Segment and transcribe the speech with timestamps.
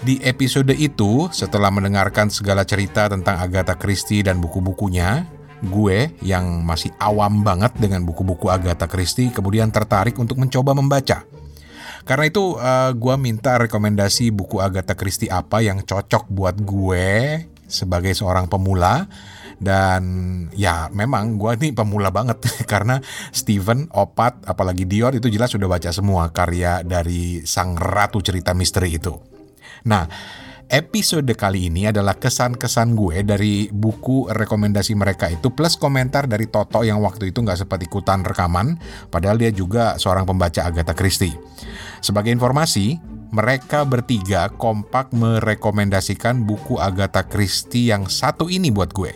[0.00, 6.94] di episode itu setelah mendengarkan segala cerita tentang Agatha Christie dan buku-bukunya, gue yang masih
[7.02, 11.26] awam banget dengan buku-buku Agatha Christie kemudian tertarik untuk mencoba membaca.
[12.08, 17.06] Karena itu eh, gue minta rekomendasi buku Agatha Christie apa yang cocok buat gue
[17.68, 19.04] sebagai seorang pemula
[19.58, 20.02] dan
[20.54, 22.40] ya memang gue ini pemula banget
[22.72, 23.02] karena
[23.34, 28.96] Steven, Opat, apalagi Dior itu jelas sudah baca semua karya dari sang ratu cerita misteri
[28.96, 29.12] itu.
[29.84, 30.06] Nah,
[30.68, 36.84] episode kali ini adalah kesan-kesan gue dari buku rekomendasi mereka itu plus komentar dari Toto
[36.84, 38.76] yang waktu itu nggak sempat ikutan rekaman,
[39.08, 41.32] padahal dia juga seorang pembaca Agatha Christie.
[42.04, 43.00] Sebagai informasi,
[43.32, 49.12] mereka bertiga kompak merekomendasikan buku Agatha Christie yang satu ini buat gue.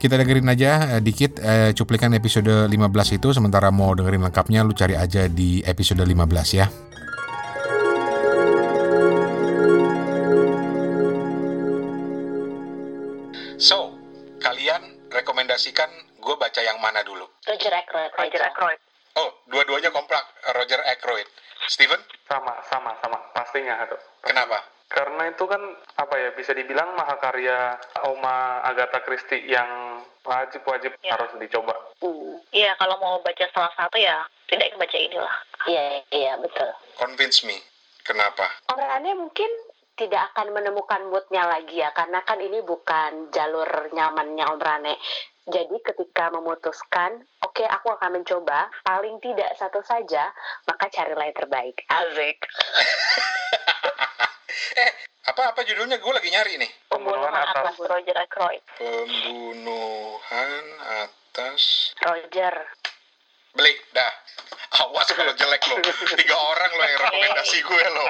[0.00, 2.72] Kita dengerin aja eh, dikit eh, cuplikan episode 15
[3.20, 6.89] itu sementara mau dengerin lengkapnya lu cari aja di episode 15 ya.
[14.40, 17.28] Kalian rekomendasikan gue baca yang mana dulu?
[17.44, 18.10] Roger Ackroyd.
[18.12, 18.80] Roger Ackroyd.
[19.14, 20.22] Oh, dua-duanya komplak
[20.54, 21.26] Roger Ackroyd.
[21.68, 23.18] Steven, Sama, sama, sama.
[23.32, 23.98] Pastinya itu.
[24.22, 24.64] kenapa?
[24.90, 25.60] Karena itu kan
[25.94, 27.78] apa ya bisa dibilang mahakarya
[28.10, 31.14] Oma Agatha Christie yang wajib-wajib Ya.
[31.14, 31.74] harus dicoba.
[32.02, 32.42] Hmm.
[32.50, 35.36] Iya, kalau mau baca salah satu ya tidak baca inilah.
[35.66, 36.66] Iya, iya betul.
[36.98, 37.54] Convince me.
[38.02, 38.50] Kenapa?
[38.74, 39.46] Orangnya mungkin
[40.00, 44.96] tidak akan menemukan moodnya lagi ya, karena kan ini bukan jalur nyamannya Om Rane.
[45.44, 50.32] Jadi ketika memutuskan, oke aku akan mencoba, paling tidak satu saja,
[50.64, 51.84] maka carilah yang terbaik.
[51.92, 52.40] Azik.
[54.80, 54.90] eh,
[55.28, 56.00] apa-apa judulnya?
[56.00, 56.70] Gue lagi nyari nih.
[56.88, 58.64] Pembunuhan atas Roger Ackroyd.
[58.80, 60.64] Pembunuhan
[61.04, 61.92] atas...
[62.00, 62.56] Roger.
[63.52, 64.12] Beli, dah.
[64.80, 65.76] Awas kalau jelek lo.
[66.16, 68.06] Tiga orang lo yang rekomendasi gue lo.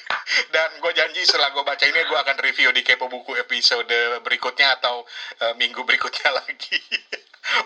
[0.54, 4.76] Dan gue janji setelah gue baca ini gue akan review di Kepo Buku episode berikutnya
[4.78, 5.02] atau
[5.40, 6.78] eh, minggu berikutnya lagi.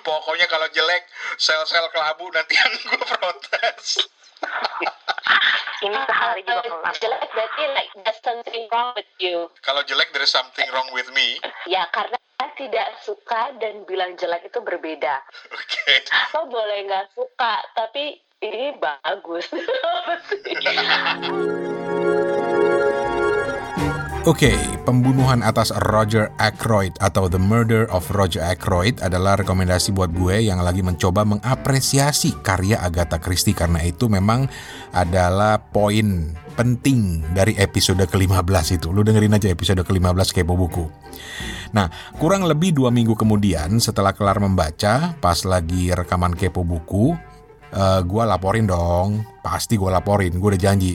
[0.01, 1.05] Pokoknya kalau jelek,
[1.37, 4.07] sel-sel kelabu nanti yang gue protes.
[5.85, 6.95] Ini sehari juga kelar.
[6.97, 9.53] jelek berarti like there's something wrong with you.
[9.61, 11.37] Kalau jelek, there is something wrong with me.
[11.69, 12.17] Ya karena
[12.57, 15.21] tidak suka dan bilang jelek itu berbeda.
[15.59, 16.09] Oke.
[16.33, 19.47] Lo boleh nggak suka, tapi ini bagus.
[24.25, 24.57] Oke,
[24.89, 30.65] pembunuhan atas Roger Ackroyd atau The Murder of Roger Ackroyd adalah rekomendasi buat gue yang
[30.65, 34.49] lagi mencoba mengapresiasi karya Agatha Christie karena itu memang
[34.97, 38.89] adalah poin penting dari episode ke-15 itu.
[38.97, 40.89] Lu dengerin aja episode ke-15 Kepo Buku.
[41.77, 47.13] Nah, kurang lebih dua minggu kemudian setelah kelar membaca, pas lagi rekaman Kepo Buku,
[47.75, 49.27] eh, gue laporin dong.
[49.43, 50.95] Pasti gue laporin, gue udah janji.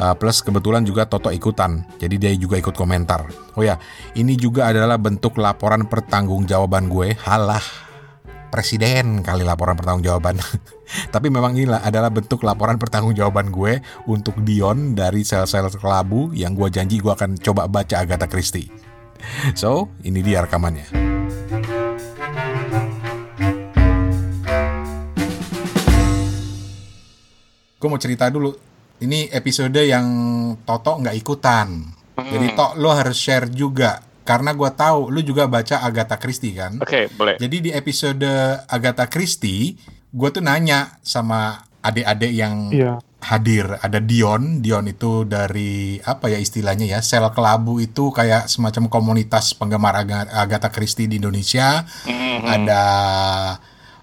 [0.00, 3.28] Uh, plus kebetulan juga Toto ikutan, jadi dia juga ikut komentar.
[3.52, 3.76] Oh ya,
[4.16, 7.20] ini juga adalah bentuk laporan pertanggungjawaban gue.
[7.20, 7.60] Halah,
[8.48, 10.40] presiden kali laporan pertanggungjawaban.
[11.14, 16.72] Tapi memang inilah adalah bentuk laporan pertanggungjawaban gue untuk Dion dari sel-sel kelabu yang gue
[16.72, 18.72] janji gue akan coba baca Agatha Christie.
[19.52, 21.09] So, ini dia rekamannya.
[27.80, 28.52] Gue mau cerita dulu.
[29.00, 30.04] Ini episode yang
[30.62, 31.80] Toto nggak ikutan.
[32.14, 34.04] Jadi Tok lo harus share juga.
[34.20, 36.76] Karena gue tahu lu juga baca Agatha Christie kan.
[36.76, 37.40] Oke, boleh.
[37.40, 38.28] Jadi di episode
[38.68, 43.00] Agatha Christie, gue tuh nanya sama adik-adik yang Iya.
[43.18, 43.80] hadir.
[43.80, 49.56] Ada Dion, Dion itu dari apa ya istilahnya ya, sel kelabu itu kayak semacam komunitas
[49.56, 51.88] penggemar Aga- Agatha Christie di Indonesia.
[52.04, 52.44] Mhm.
[52.44, 52.82] Ada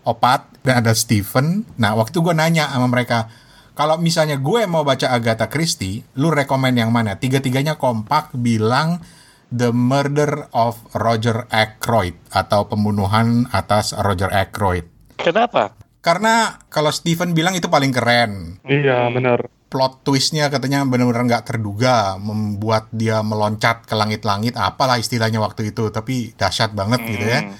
[0.02, 1.62] Opat dan ada Steven.
[1.78, 3.30] Nah waktu gue nanya sama mereka,
[3.78, 7.22] kalau misalnya gue mau baca Agatha Christie, lu rekomen yang mana?
[7.22, 9.06] Tiga-tiganya kompak bilang
[9.54, 14.90] The Murder of Roger Ackroyd atau pembunuhan atas Roger Ackroyd.
[15.22, 15.78] Kenapa?
[16.02, 18.58] Karena kalau Steven bilang itu paling keren.
[18.66, 19.46] Iya, benar.
[19.70, 25.94] Plot twistnya katanya benar-benar nggak terduga, membuat dia meloncat ke langit-langit, apalah istilahnya waktu itu,
[25.94, 27.54] tapi dahsyat banget gitu ya.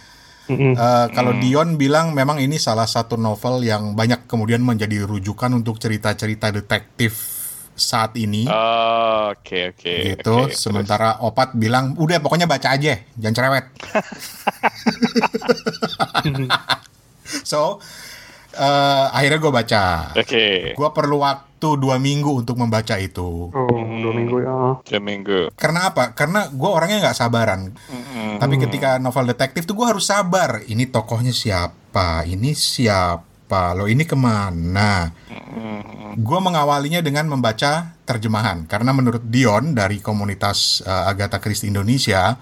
[0.48, 0.74] Mm-mm.
[0.80, 5.76] Eh, kalau Dion bilang memang ini salah satu novel yang banyak kemudian menjadi rujukan untuk
[5.80, 7.38] cerita-cerita detektif
[7.78, 8.50] saat ini.
[8.50, 9.94] Oh, Oke, oke.
[10.18, 10.34] gitu.
[10.34, 10.58] oke, terus.
[10.58, 13.66] Sementara Opat bilang, udah pokoknya baca aja, jangan cerewet.
[17.52, 17.78] so,
[18.58, 19.86] eh, akhirnya gue baca.
[20.18, 20.46] Oke.
[20.74, 23.54] Gue perlu waktu dua minggu untuk membaca itu.
[23.54, 24.82] Oh, dua minggu ya.
[24.82, 25.40] Dua minggu.
[25.54, 26.18] Karena apa?
[26.18, 27.70] Karena gue orangnya nggak sabaran.
[27.70, 28.42] Mm-mm.
[28.42, 30.66] Tapi ketika novel detektif tuh gue harus sabar.
[30.66, 32.26] Ini tokohnya siapa?
[32.26, 33.78] Ini siapa?
[33.78, 35.14] Lo ini ke mana?
[35.30, 36.18] Mm-mm.
[36.18, 42.40] Gue mengawalinya dengan membaca terjemahan karena menurut Dion dari komunitas uh, Agatha Christie Indonesia,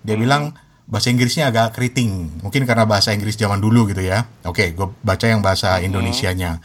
[0.00, 0.56] dia bilang
[0.88, 4.24] bahasa Inggrisnya agak keriting, mungkin karena bahasa Inggris zaman dulu gitu ya.
[4.48, 6.64] Oke, gue baca yang bahasa Indonesianya.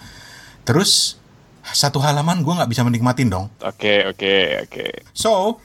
[0.64, 1.20] Terus
[1.62, 3.52] satu halaman gue nggak bisa menikmatin dong.
[3.60, 4.86] Oke, oke, oke.
[5.12, 5.60] So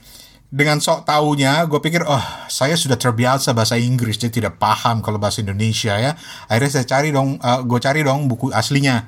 [0.51, 5.23] dengan sok taunya, gue pikir, oh saya sudah terbiasa bahasa Inggris, jadi tidak paham kalau
[5.23, 6.19] bahasa Indonesia ya.
[6.51, 9.07] Akhirnya saya cari dong, gue cari dong buku aslinya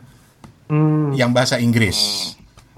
[0.71, 1.11] Hmm.
[1.19, 1.99] yang bahasa Inggris.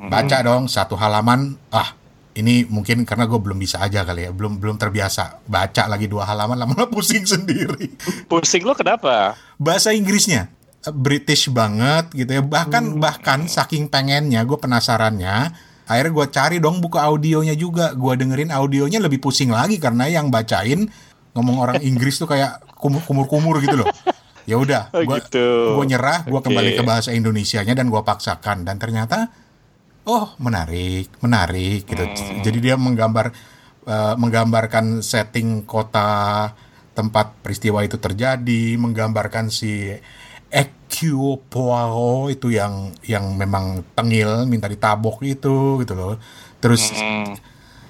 [0.00, 1.60] Baca dong satu halaman.
[1.68, 1.92] Ah,
[2.32, 5.44] ini mungkin karena gue belum bisa aja kali ya, belum belum terbiasa.
[5.44, 7.92] Baca lagi dua halaman, lama-lama pusing sendiri.
[8.26, 9.36] Pusing lo kenapa?
[9.60, 10.48] Bahasa Inggrisnya
[10.90, 12.42] British banget gitu ya.
[12.42, 15.52] Bahkan bahkan saking pengennya, gue penasarannya.
[15.86, 17.92] Akhirnya gue cari dong buku audionya juga.
[17.92, 20.88] Gue dengerin audionya lebih pusing lagi karena yang bacain
[21.36, 23.88] ngomong orang Inggris tuh kayak kumur-kumur gitu loh.
[24.42, 25.78] Ya udah, Oh, gue gitu.
[25.78, 26.50] gue nyerah, gue Oke.
[26.50, 29.30] kembali ke bahasa Indonesianya dan gue paksakan dan ternyata
[30.06, 32.02] oh menarik, menarik gitu.
[32.02, 32.42] Hmm.
[32.42, 33.30] Jadi dia menggambar
[33.86, 36.50] eh, menggambarkan setting kota
[36.92, 39.96] tempat peristiwa itu terjadi, menggambarkan si
[40.52, 46.20] Hercule Poirot itu yang yang memang tengil minta ditabok itu gitu loh.
[46.60, 47.32] Terus Hmm.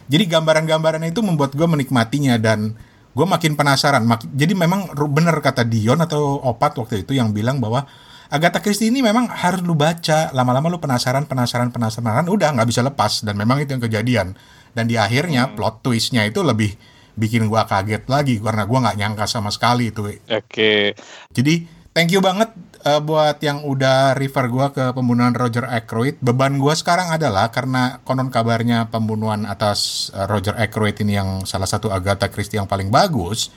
[0.07, 2.79] jadi gambaran-gambaran itu membuat gue menikmatinya dan
[3.13, 4.07] gue makin penasaran.
[4.07, 7.85] Mak- jadi memang bener kata Dion atau Opat waktu itu yang bilang bahwa
[8.33, 10.33] Agatha Christie ini memang harus lu baca.
[10.33, 12.25] Lama-lama lu penasaran, penasaran, penasaran.
[12.33, 14.33] Udah nggak bisa lepas dan memang itu yang kejadian.
[14.73, 16.73] Dan di akhirnya plot twistnya itu lebih
[17.13, 20.09] bikin gua kaget lagi karena gua nggak nyangka sama sekali itu.
[20.33, 20.97] Oke.
[21.29, 22.49] Jadi thank you banget
[22.89, 26.17] eh, buat yang udah refer gua ke pembunuhan Roger Ackroyd.
[26.25, 31.69] Beban gua sekarang adalah karena konon kabarnya pembunuhan atas eh, Roger Ackroyd ini yang salah
[31.69, 33.53] satu Agatha Christie yang paling bagus.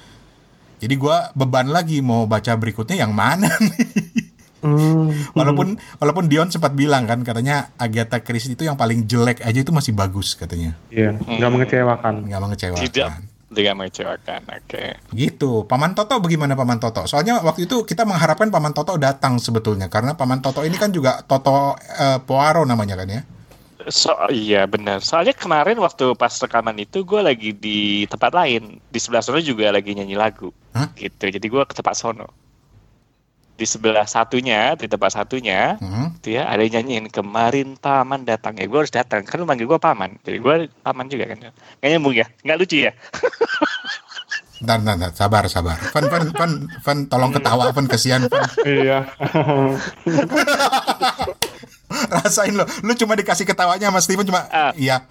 [0.84, 3.88] Jadi gua beban lagi mau baca berikutnya yang mana nih.
[4.65, 5.13] Hmm.
[5.38, 9.69] Walaupun walaupun Dion sempat bilang kan katanya Agatha Christie itu yang paling jelek aja itu
[9.69, 10.74] masih bagus katanya.
[10.89, 12.13] Iya, nggak mengecewakan.
[12.25, 12.81] Nggak mengecewakan.
[12.81, 13.10] Tidak
[13.55, 14.41] tidak mengecewakan.
[14.51, 14.86] Oke.
[15.15, 15.51] Gitu.
[15.63, 17.07] Paman Toto bagaimana Paman Toto?
[17.07, 21.24] Soalnya waktu itu kita mengharapkan Paman Toto datang sebetulnya karena Paman Toto ini kan juga
[21.24, 23.22] Toto eh, Poirot namanya kan ya.
[23.88, 25.05] So iya benar.
[25.05, 28.81] Soalnya kemarin waktu pas rekaman itu gue lagi di tempat lain.
[28.89, 30.50] Di sebelah sono juga lagi nyanyi lagu.
[30.74, 30.91] Hah?
[30.98, 31.31] Gitu.
[31.31, 32.45] Jadi gue ke tempat sono.
[33.55, 36.12] Di sebelah satunya, di tempat satunya, Hmm.
[36.19, 39.65] itu ya ada yang nyanyiin kemarin paman datang ya gue harus datang kan lu manggil
[39.65, 42.91] gue paman jadi gue paman juga kan nggak nyambung ya nggak lucu ya
[44.55, 45.75] Ntar, ntar, ntar, sabar, sabar.
[45.75, 48.43] Fen, Fen, Fen, Fen, tolong ketawa, Fen, kesian, Fen.
[48.65, 49.03] Iya.
[52.15, 54.71] Rasain lo, lu cuma dikasih ketawanya sama Steven cuma, Ah.
[54.74, 55.03] iya.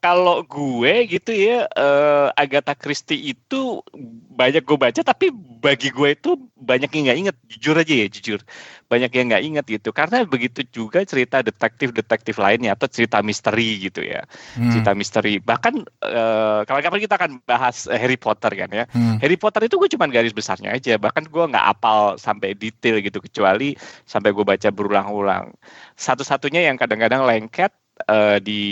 [0.00, 3.84] Kalau gue gitu ya eh, Agatha Christie itu
[4.32, 5.28] banyak gue baca tapi
[5.60, 8.40] bagi gue itu banyak yang nggak inget jujur aja ya jujur.
[8.88, 9.90] Banyak yang nggak inget gitu.
[9.92, 14.24] Karena begitu juga cerita detektif-detektif lainnya atau cerita misteri gitu ya.
[14.56, 15.36] Hmm, cerita misteri.
[15.36, 18.84] Bahkan eh, kapan-kapan kita akan bahas eh, Harry Potter kan ya.
[18.88, 19.20] Hmm.
[19.20, 20.96] Harry Potter itu gue cuma garis besarnya aja.
[20.96, 23.76] Bahkan gue nggak apal sampai detail gitu kecuali
[24.08, 25.52] sampai gue baca berulang-ulang.
[26.00, 27.72] Satu-satunya yang kadang-kadang lengket
[28.06, 28.62] eh, di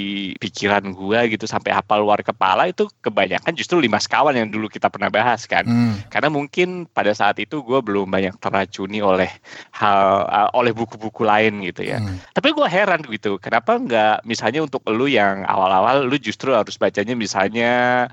[0.41, 4.89] pikiran gua gitu sampai hafal luar kepala itu kebanyakan justru lima sekawan yang dulu kita
[4.89, 5.67] pernah bahas kan.
[5.69, 6.01] Hmm.
[6.09, 9.29] Karena mungkin pada saat itu gue belum banyak teracuni oleh
[9.75, 12.01] hal uh, oleh buku-buku lain gitu ya.
[12.01, 12.17] Hmm.
[12.33, 17.13] Tapi gue heran gitu, kenapa nggak misalnya untuk lu yang awal-awal lu justru harus bacanya
[17.19, 18.07] misalnya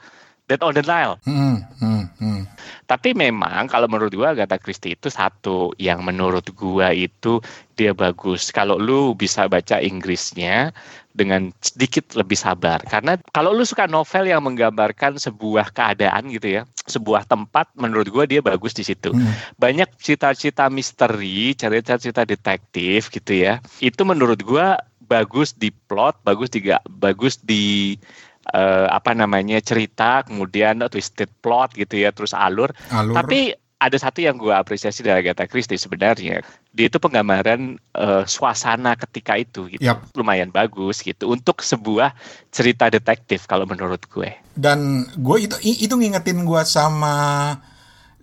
[0.45, 1.17] Dead on the Nile.
[1.25, 1.65] Hmm.
[1.81, 2.05] Hmm.
[2.21, 2.45] Hmm.
[2.85, 7.41] Tapi memang kalau menurut gua Agatha Christie itu satu yang menurut gua itu
[7.73, 8.53] dia bagus.
[8.53, 10.69] Kalau lu bisa baca Inggrisnya
[11.15, 12.83] dengan sedikit lebih sabar.
[12.83, 18.27] Karena kalau lu suka novel yang menggambarkan sebuah keadaan gitu ya, sebuah tempat menurut gua
[18.27, 19.15] dia bagus di situ.
[19.15, 19.31] Hmm.
[19.55, 23.63] Banyak cerita-cerita misteri, cerita-cerita detektif gitu ya.
[23.79, 24.75] Itu menurut gua
[25.07, 26.67] bagus di plot, bagus di
[26.99, 27.95] bagus di
[28.51, 32.75] eh, apa namanya cerita, kemudian twisted plot gitu ya, terus alur.
[32.91, 33.15] Alur.
[33.15, 36.41] Tapi ada satu yang gue apresiasi dari Agatha Christie sebenarnya,
[36.75, 39.87] dia itu penggambaran eh, suasana ketika itu gitu.
[39.87, 40.11] Yap.
[40.11, 42.11] lumayan bagus gitu untuk sebuah
[42.51, 44.35] cerita detektif kalau menurut gue.
[44.51, 47.15] Dan gue itu itu ngingetin gue sama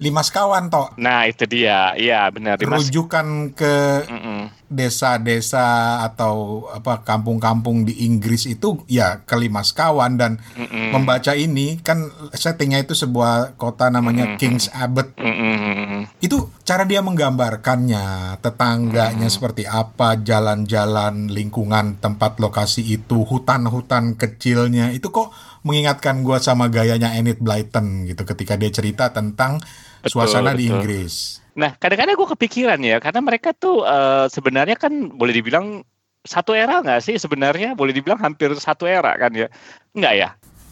[0.00, 0.90] lima sekawan toh.
[0.99, 2.58] Nah itu dia, iya benar.
[2.58, 2.88] Dimas.
[2.88, 3.75] Rujukan ke
[4.08, 4.50] Mm-mm.
[4.72, 10.96] desa-desa atau apa kampung-kampung di Inggris itu ya kelima sekawan dan Mm-mm.
[10.96, 16.08] membaca ini kan settingnya itu sebuah kota namanya Kings Abbot Mm-mm.
[16.25, 25.12] itu cara dia menggambarkannya tetangganya seperti apa jalan-jalan lingkungan tempat lokasi itu hutan-hutan kecilnya itu
[25.12, 25.30] kok
[25.62, 29.59] mengingatkan gua sama gayanya Enid Blyton gitu ketika dia cerita tentang
[30.02, 30.75] Betul, suasana di betul.
[30.78, 35.85] Inggris Nah, kadang-kadang gue kepikiran ya, karena mereka tuh eh, sebenarnya kan boleh dibilang
[36.25, 37.76] satu era nggak sih sebenarnya?
[37.76, 39.52] Boleh dibilang hampir satu era kan ya?
[39.92, 40.28] Nggak ya?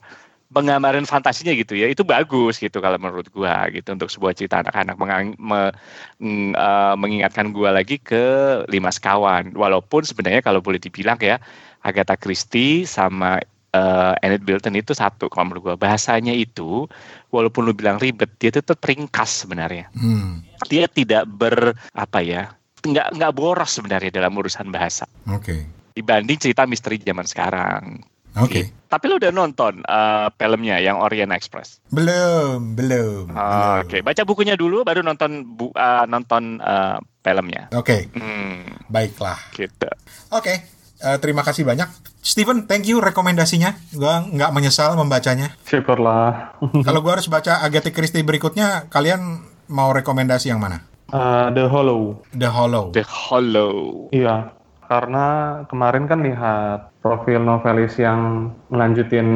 [0.49, 4.97] penggambaran fantasinya gitu ya itu bagus gitu kalau menurut gua gitu untuk sebuah cerita anak-anak.
[4.97, 5.75] Mengang- me-
[6.23, 11.37] ng- eh, mengingatkan gua lagi ke lima sekawan walaupun sebenarnya kalau boleh dibilang ya
[11.85, 16.89] Agatha Christie sama eh, Enid Blyton itu satu kalau menurut gua bahasanya itu
[17.29, 20.41] walaupun lu bilang ribet dia itu tetap ringkas sebenarnya Hmm.
[20.67, 21.57] dia tidak ber
[21.91, 25.67] apa ya nggak nggak boros sebenarnya dalam urusan bahasa Oke.
[25.93, 28.01] dibanding cerita misteri zaman sekarang
[28.37, 28.71] Oke.
[28.87, 31.83] tapi lu udah nonton eh, filmnya yang Orient Express?
[31.91, 33.27] Belum, belum.
[33.27, 33.83] Belum.
[33.83, 37.67] Oke, baca bukunya dulu baru nonton bu, eh, nonton eh, filmnya.
[37.75, 39.37] Oke, Hmm, baiklah.
[39.53, 39.91] gitu.
[40.31, 40.55] Oke,
[41.03, 41.89] eh, terima kasih banyak.
[42.23, 43.75] Steven, thank you rekomendasinya.
[43.95, 45.55] Gua nggak menyesal membacanya.
[45.65, 46.59] Syukurlah.
[46.87, 50.85] Kalau gua harus baca Agatha Christie berikutnya, kalian mau rekomendasi yang mana?
[51.09, 52.21] Uh, The Hollow.
[52.37, 52.93] The Hollow.
[52.93, 54.09] The Hollow.
[54.13, 54.53] Iya,
[54.89, 55.25] karena
[55.69, 59.29] kemarin kan lihat profil novelis yang melanjutin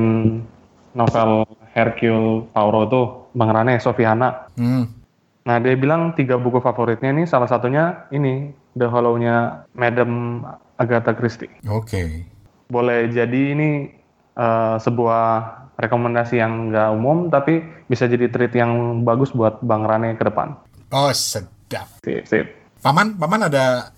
[0.92, 4.48] novel Hercule Poirot tuh, Bang Rane, Sofiana.
[4.56, 4.88] Hmm.
[5.42, 10.44] Nah, dia bilang tiga buku favoritnya ini salah satunya ini, The Hollow-nya Madam
[10.82, 11.50] Agatha Christie.
[11.70, 12.26] Oke.
[12.66, 13.94] Boleh jadi ini
[14.34, 15.22] eh, sebuah
[15.78, 20.58] rekomendasi yang nggak umum, tapi bisa jadi treat yang bagus buat Bang Rane ke depan.
[20.90, 21.88] Oh, sedap.
[22.02, 22.46] Sip, sip.
[22.82, 23.94] Paman, paman ada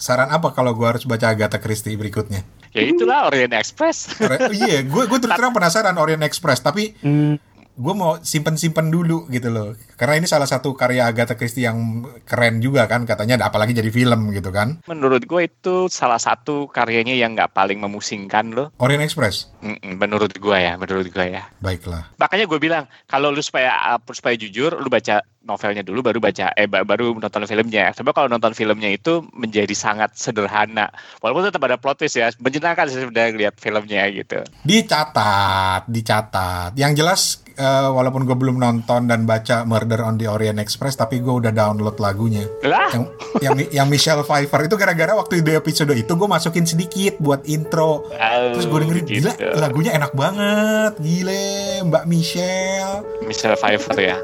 [0.00, 2.42] saran apa kalau gua harus baca Agatha Christie berikutnya?
[2.72, 4.16] Ya itulah Orient Express.
[4.16, 7.36] Re- iya, gue gue terus terang penasaran Orient Express, tapi Hmm,
[7.72, 9.72] gue mau simpen-simpen dulu gitu loh.
[9.96, 11.78] Karena ini salah satu karya Agatha Christie yang
[12.22, 14.82] keren juga kan, katanya apalagi jadi film gitu kan.
[14.84, 18.74] Menurut gue itu salah satu karyanya yang nggak paling memusingkan loh.
[18.76, 19.48] Orient Express.
[19.62, 21.48] Mm-mm, Menurut gue ya, menurut gue ya.
[21.58, 22.12] Baiklah.
[22.18, 23.72] Makanya gue bilang kalau lu supaya
[24.10, 27.90] supaya jujur, lu baca novelnya dulu, baru baca eh ba- baru nonton filmnya.
[27.94, 32.86] Coba kalau nonton filmnya itu menjadi sangat sederhana, walaupun tetap ada plot twist ya, menyenangkan
[32.86, 34.38] sih sebenarnya lihat filmnya gitu.
[34.62, 36.70] Dicatat, dicatat.
[36.74, 37.20] Yang jelas
[37.52, 41.52] eh, walaupun gue belum nonton dan baca Murder on the Orient Express, tapi gue udah
[41.52, 42.44] download lagunya.
[42.64, 43.04] Lah, Yang
[43.40, 48.08] yang yang Michelle Pfeiffer itu gara-gara waktu di episode itu gue masukin sedikit buat intro.
[48.10, 49.56] Terus gue dengerin gila gitu.
[49.56, 51.44] lagunya enak banget, gile
[51.86, 53.04] Mbak Michelle.
[53.24, 54.16] Michelle Pfeiffer ya.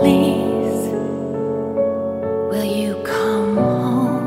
[0.00, 0.88] Please
[2.50, 4.24] Will you come home?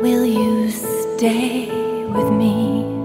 [0.00, 1.68] Will you stay
[2.14, 2.97] with me?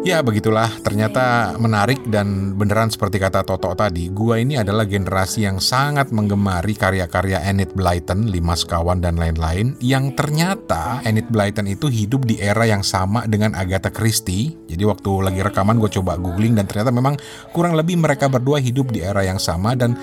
[0.00, 5.60] Ya begitulah, ternyata menarik dan beneran seperti kata Toto tadi, gua ini adalah generasi yang
[5.60, 12.24] sangat menggemari karya-karya Enid Blyton, Lima Sekawan dan lain-lain, yang ternyata Enid Blyton itu hidup
[12.24, 14.56] di era yang sama dengan Agatha Christie.
[14.72, 17.20] Jadi waktu lagi rekaman gue coba googling dan ternyata memang
[17.52, 19.76] kurang lebih mereka berdua hidup di era yang sama.
[19.76, 20.00] Dan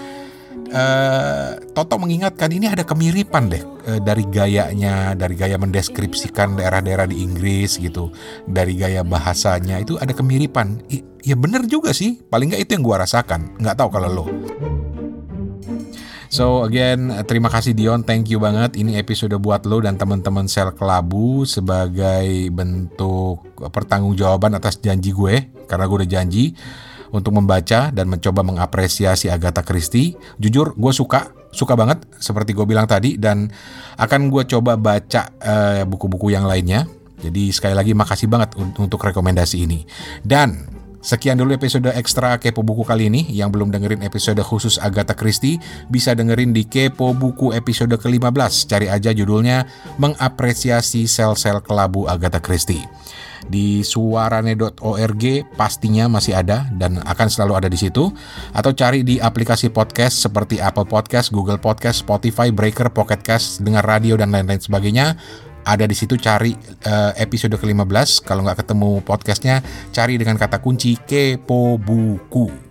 [0.66, 7.22] eh, Toto mengingatkan ini ada kemiripan deh eh, dari gayanya, dari gaya mendeskripsikan daerah-daerah di
[7.22, 8.10] Inggris gitu,
[8.50, 10.82] dari gaya bahasanya itu ada kemiripan.
[11.22, 13.60] Ya bener juga sih, paling nggak itu yang gua rasakan.
[13.62, 14.26] Nggak tahu kalau lo.
[16.28, 18.76] So again, terima kasih Dion, thank you banget.
[18.76, 25.88] Ini episode buat lo dan teman-teman sel kelabu sebagai bentuk pertanggungjawaban atas janji gue, karena
[25.88, 26.52] gue udah janji
[27.12, 30.16] untuk membaca dan mencoba mengapresiasi Agatha Christie.
[30.40, 33.48] Jujur, gue suka, suka banget seperti gue bilang tadi dan
[33.96, 36.88] akan gue coba baca eh, buku-buku yang lainnya.
[37.18, 39.82] Jadi sekali lagi makasih banget un- untuk rekomendasi ini.
[40.22, 43.32] Dan Sekian dulu episode ekstra Kepo Buku kali ini.
[43.32, 45.56] Yang belum dengerin episode khusus Agatha Christie,
[45.88, 48.68] bisa dengerin di Kepo Buku episode ke-15.
[48.68, 49.64] Cari aja judulnya
[50.02, 52.84] Mengapresiasi Sel-Sel Kelabu Agatha Christie.
[53.46, 58.10] Di suarane.org pastinya masih ada dan akan selalu ada di situ.
[58.58, 63.86] Atau cari di aplikasi podcast seperti Apple Podcast, Google Podcast, Spotify, Breaker, Pocket Cast, dengar
[63.86, 65.14] radio dan lain-lain sebagainya.
[65.68, 66.56] Ada di situ cari
[66.88, 69.60] eh, episode ke-15 kalau nggak ketemu podcastnya
[69.92, 72.67] cari dengan kata kunci kepo buku